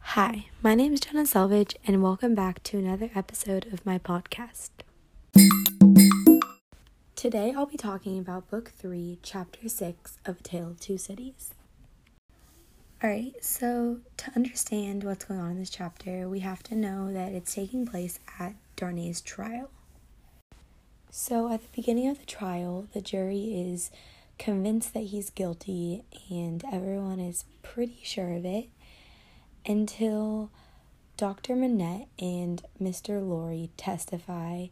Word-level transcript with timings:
Hi, 0.00 0.46
my 0.62 0.74
name 0.74 0.94
is 0.94 1.00
Jenna 1.00 1.26
Selvage, 1.26 1.76
and 1.86 2.02
welcome 2.02 2.34
back 2.34 2.62
to 2.62 2.78
another 2.78 3.10
episode 3.14 3.66
of 3.70 3.84
my 3.84 3.98
podcast. 3.98 4.70
Today 7.14 7.52
I'll 7.54 7.66
be 7.66 7.76
talking 7.76 8.18
about 8.18 8.48
Book 8.50 8.70
3, 8.70 9.18
Chapter 9.22 9.68
6 9.68 10.16
of 10.24 10.40
A 10.40 10.42
Tale 10.42 10.68
of 10.68 10.80
Two 10.80 10.96
Cities. 10.96 11.52
Alright, 13.04 13.44
so 13.44 13.98
to 14.16 14.32
understand 14.34 15.04
what's 15.04 15.26
going 15.26 15.40
on 15.40 15.50
in 15.50 15.58
this 15.58 15.68
chapter, 15.68 16.26
we 16.26 16.40
have 16.40 16.62
to 16.64 16.74
know 16.74 17.12
that 17.12 17.32
it's 17.32 17.54
taking 17.54 17.84
place 17.84 18.18
at 18.40 18.54
Darnay's 18.76 19.20
trial. 19.20 19.68
So, 21.10 21.50
at 21.50 21.62
the 21.62 21.68
beginning 21.74 22.08
of 22.08 22.18
the 22.18 22.26
trial, 22.26 22.86
the 22.92 23.00
jury 23.00 23.54
is 23.54 23.90
convinced 24.38 24.92
that 24.94 25.04
he's 25.04 25.30
guilty, 25.30 26.04
and 26.30 26.62
everyone 26.70 27.18
is 27.18 27.44
pretty 27.62 27.98
sure 28.02 28.34
of 28.34 28.44
it 28.44 28.68
until 29.66 30.50
Dr. 31.16 31.56
Manette 31.56 32.08
and 32.18 32.62
Mr. 32.80 33.26
Lorry 33.26 33.70
testify 33.76 34.66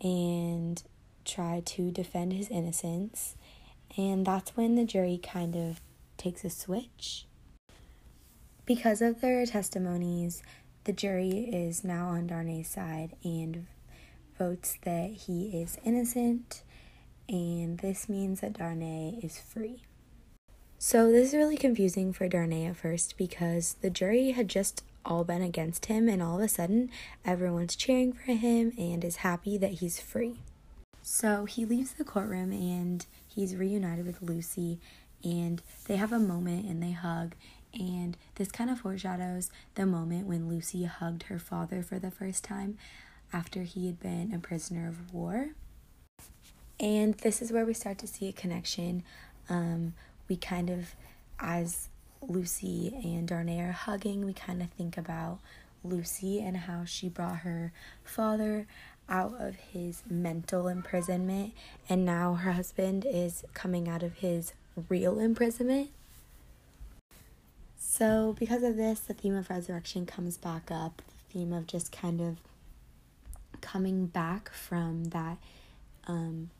and 0.00 0.82
try 1.24 1.62
to 1.64 1.90
defend 1.90 2.32
his 2.32 2.48
innocence. 2.48 3.36
And 3.96 4.24
that's 4.24 4.56
when 4.56 4.76
the 4.76 4.84
jury 4.84 5.18
kind 5.22 5.56
of 5.56 5.80
takes 6.16 6.44
a 6.44 6.50
switch. 6.50 7.26
Because 8.66 9.02
of 9.02 9.20
their 9.20 9.44
testimonies, 9.46 10.42
the 10.84 10.92
jury 10.92 11.48
is 11.52 11.82
now 11.82 12.08
on 12.08 12.28
Darnay's 12.28 12.68
side 12.68 13.16
and 13.24 13.66
votes 14.40 14.78
that 14.84 15.10
he 15.10 15.48
is 15.48 15.76
innocent, 15.84 16.62
and 17.28 17.76
this 17.80 18.08
means 18.08 18.40
that 18.40 18.54
Darnay 18.54 19.20
is 19.22 19.38
free. 19.38 19.82
So, 20.78 21.12
this 21.12 21.28
is 21.28 21.34
really 21.34 21.58
confusing 21.58 22.14
for 22.14 22.26
Darnay 22.26 22.64
at 22.64 22.78
first 22.78 23.18
because 23.18 23.76
the 23.82 23.90
jury 23.90 24.30
had 24.30 24.48
just 24.48 24.82
all 25.04 25.24
been 25.24 25.42
against 25.42 25.86
him, 25.86 26.08
and 26.08 26.22
all 26.22 26.38
of 26.38 26.42
a 26.42 26.48
sudden, 26.48 26.90
everyone's 27.22 27.76
cheering 27.76 28.14
for 28.14 28.32
him 28.32 28.72
and 28.78 29.04
is 29.04 29.16
happy 29.16 29.58
that 29.58 29.72
he's 29.72 30.00
free. 30.00 30.40
So, 31.02 31.44
he 31.44 31.66
leaves 31.66 31.92
the 31.92 32.04
courtroom 32.04 32.50
and 32.50 33.04
he's 33.28 33.56
reunited 33.56 34.06
with 34.06 34.22
Lucy, 34.22 34.80
and 35.22 35.62
they 35.84 35.96
have 35.96 36.14
a 36.14 36.18
moment 36.18 36.64
and 36.64 36.82
they 36.82 36.92
hug. 36.92 37.34
And 37.78 38.16
this 38.36 38.50
kind 38.50 38.70
of 38.70 38.80
foreshadows 38.80 39.50
the 39.74 39.84
moment 39.84 40.26
when 40.26 40.48
Lucy 40.48 40.84
hugged 40.84 41.24
her 41.24 41.38
father 41.38 41.82
for 41.82 41.98
the 41.98 42.10
first 42.10 42.42
time 42.42 42.78
after 43.32 43.62
he 43.62 43.86
had 43.86 44.00
been 44.00 44.32
a 44.34 44.38
prisoner 44.38 44.88
of 44.88 45.12
war. 45.12 45.50
And 46.78 47.14
this 47.14 47.42
is 47.42 47.52
where 47.52 47.64
we 47.64 47.74
start 47.74 47.98
to 47.98 48.06
see 48.06 48.28
a 48.28 48.32
connection. 48.32 49.02
Um, 49.48 49.94
we 50.28 50.36
kind 50.36 50.70
of, 50.70 50.94
as 51.38 51.88
Lucy 52.22 52.94
and 53.02 53.28
Darnay 53.28 53.60
are 53.60 53.72
hugging, 53.72 54.24
we 54.24 54.32
kind 54.32 54.62
of 54.62 54.70
think 54.70 54.96
about 54.96 55.38
Lucy 55.84 56.40
and 56.40 56.56
how 56.56 56.84
she 56.84 57.08
brought 57.08 57.38
her 57.38 57.72
father 58.04 58.66
out 59.08 59.34
of 59.40 59.56
his 59.56 60.02
mental 60.08 60.68
imprisonment, 60.68 61.52
and 61.88 62.04
now 62.04 62.34
her 62.34 62.52
husband 62.52 63.04
is 63.08 63.44
coming 63.54 63.88
out 63.88 64.02
of 64.02 64.14
his 64.14 64.52
real 64.88 65.18
imprisonment. 65.18 65.90
So, 67.76 68.36
because 68.38 68.62
of 68.62 68.76
this, 68.76 69.00
the 69.00 69.14
theme 69.14 69.34
of 69.34 69.50
resurrection 69.50 70.06
comes 70.06 70.36
back 70.36 70.70
up, 70.70 71.02
the 71.08 71.38
theme 71.38 71.52
of 71.52 71.66
just 71.66 71.90
kind 71.90 72.20
of 72.20 72.36
coming 73.60 74.06
back 74.06 74.50
from 74.52 75.04
that 75.04 75.38
um, 76.06 76.50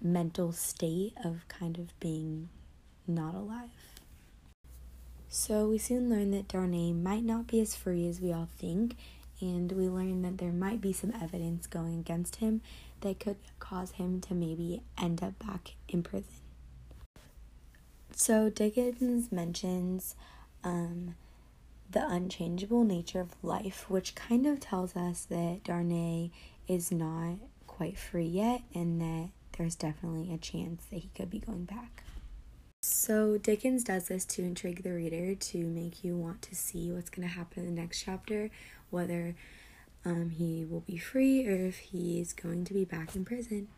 mental 0.00 0.52
state 0.52 1.14
of 1.24 1.46
kind 1.48 1.78
of 1.78 1.98
being 2.00 2.48
not 3.06 3.34
alive. 3.34 3.70
So 5.28 5.68
we 5.68 5.78
soon 5.78 6.10
learn 6.10 6.30
that 6.32 6.48
Darnay 6.48 6.92
might 6.92 7.24
not 7.24 7.46
be 7.46 7.60
as 7.60 7.74
free 7.74 8.06
as 8.06 8.20
we 8.20 8.32
all 8.32 8.48
think, 8.58 8.96
and 9.40 9.72
we 9.72 9.88
learn 9.88 10.22
that 10.22 10.38
there 10.38 10.52
might 10.52 10.80
be 10.80 10.92
some 10.92 11.12
evidence 11.20 11.66
going 11.66 11.98
against 11.98 12.36
him 12.36 12.60
that 13.00 13.18
could 13.18 13.38
cause 13.58 13.92
him 13.92 14.20
to 14.22 14.34
maybe 14.34 14.82
end 15.00 15.22
up 15.22 15.38
back 15.38 15.72
in 15.88 16.02
prison. 16.02 16.28
So 18.14 18.50
Dickens 18.50 19.32
mentions 19.32 20.14
um, 20.62 21.14
the 21.92 22.06
unchangeable 22.08 22.84
nature 22.84 23.20
of 23.20 23.34
life, 23.42 23.88
which 23.88 24.14
kind 24.14 24.46
of 24.46 24.60
tells 24.60 24.96
us 24.96 25.26
that 25.26 25.60
Darnay 25.64 26.30
is 26.66 26.90
not 26.90 27.36
quite 27.66 27.98
free 27.98 28.26
yet 28.26 28.62
and 28.74 29.00
that 29.00 29.30
there's 29.56 29.74
definitely 29.74 30.32
a 30.32 30.38
chance 30.38 30.84
that 30.86 30.98
he 30.98 31.10
could 31.14 31.30
be 31.30 31.38
going 31.38 31.64
back. 31.64 32.04
So, 32.82 33.38
Dickens 33.38 33.84
does 33.84 34.08
this 34.08 34.24
to 34.24 34.42
intrigue 34.42 34.82
the 34.82 34.92
reader 34.92 35.36
to 35.36 35.58
make 35.58 36.02
you 36.02 36.16
want 36.16 36.42
to 36.42 36.56
see 36.56 36.90
what's 36.90 37.10
going 37.10 37.28
to 37.28 37.34
happen 37.34 37.64
in 37.64 37.74
the 37.74 37.80
next 37.80 38.02
chapter, 38.02 38.50
whether 38.90 39.36
um, 40.04 40.30
he 40.30 40.64
will 40.64 40.80
be 40.80 40.96
free 40.96 41.46
or 41.46 41.66
if 41.66 41.78
he's 41.78 42.32
going 42.32 42.64
to 42.64 42.74
be 42.74 42.84
back 42.84 43.14
in 43.14 43.24
prison. 43.24 43.68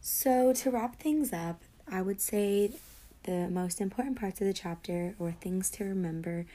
So, 0.00 0.52
to 0.54 0.70
wrap 0.70 0.98
things 0.98 1.32
up, 1.32 1.62
I 1.86 2.02
would 2.02 2.20
say 2.20 2.72
the 3.24 3.48
most 3.48 3.80
important 3.80 4.18
parts 4.18 4.40
of 4.40 4.46
the 4.46 4.52
chapter 4.52 5.14
or 5.18 5.32
things 5.32 5.70
to 5.70 5.84
remember 5.84 6.46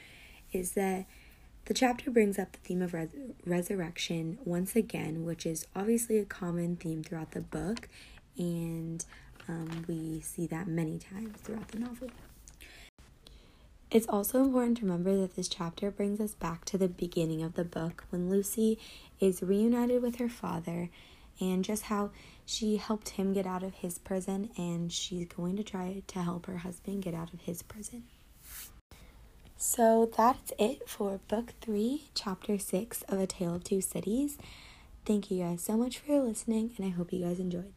is 0.55 0.71
that 0.73 1.05
the 1.65 1.73
chapter 1.73 2.11
brings 2.11 2.37
up 2.37 2.51
the 2.51 2.59
theme 2.59 2.81
of 2.81 2.93
res- 2.93 3.15
resurrection 3.45 4.37
once 4.43 4.75
again, 4.75 5.23
which 5.23 5.45
is 5.45 5.65
obviously 5.75 6.17
a 6.17 6.25
common 6.25 6.75
theme 6.75 7.03
throughout 7.03 7.31
the 7.31 7.41
book, 7.41 7.87
and 8.37 9.05
um, 9.47 9.85
we 9.87 10.19
see 10.21 10.45
that 10.47 10.67
many 10.67 10.99
times 10.99 11.37
throughout 11.41 11.69
the 11.69 11.79
novel. 11.79 12.09
It's 13.91 14.07
also 14.07 14.43
important 14.43 14.77
to 14.77 14.85
remember 14.85 15.15
that 15.21 15.35
this 15.35 15.47
chapter 15.47 15.91
brings 15.91 16.19
us 16.19 16.33
back 16.33 16.65
to 16.65 16.79
the 16.79 16.87
beginning 16.87 17.43
of 17.43 17.53
the 17.53 17.63
book 17.63 18.05
when 18.09 18.29
Lucy 18.29 18.79
is 19.19 19.43
reunited 19.43 20.01
with 20.01 20.15
her 20.15 20.29
father 20.29 20.89
and 21.39 21.63
just 21.63 21.83
how 21.83 22.09
she 22.45 22.77
helped 22.77 23.09
him 23.09 23.33
get 23.33 23.45
out 23.45 23.63
of 23.63 23.75
his 23.75 23.99
prison 23.99 24.49
and 24.57 24.91
she's 24.91 25.27
going 25.27 25.57
to 25.57 25.63
try 25.63 26.01
to 26.07 26.19
help 26.23 26.47
her 26.47 26.57
husband 26.57 27.03
get 27.03 27.13
out 27.13 27.33
of 27.33 27.41
his 27.41 27.61
prison. 27.61 28.03
So 29.65 30.11
that's 30.17 30.51
it 30.59 30.89
for 30.89 31.21
book 31.29 31.53
three, 31.61 32.09
chapter 32.13 32.59
six 32.59 33.01
of 33.03 33.17
A 33.21 33.25
Tale 33.25 33.55
of 33.55 33.63
Two 33.63 33.79
Cities. 33.79 34.37
Thank 35.05 35.31
you 35.31 35.41
guys 35.41 35.63
so 35.63 35.77
much 35.77 35.99
for 35.99 36.19
listening, 36.19 36.71
and 36.77 36.85
I 36.85 36.89
hope 36.89 37.13
you 37.13 37.23
guys 37.23 37.39
enjoyed. 37.39 37.71